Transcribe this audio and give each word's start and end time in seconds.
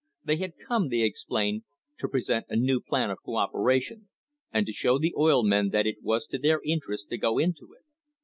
They 0.25 0.37
had 0.37 0.55
come, 0.67 0.89
they 0.89 1.01
explained, 1.03 1.61
to 1.99 2.07
present 2.07 2.47
a 2.49 2.55
new 2.55 2.81
plan 2.81 3.11
of 3.11 3.19
co 3.23 3.35
operation, 3.35 4.07
and 4.51 4.65
to 4.65 4.71
show 4.73 4.97
the 4.97 5.13
oil 5.15 5.43
men 5.43 5.69
that 5.69 5.85
it 5.85 6.01
was 6.01 6.25
to 6.25 6.39
their 6.39 6.59
interest 6.65 7.09
to 7.11 7.19
go 7.19 7.37
into 7.37 7.71
it. 7.73 7.85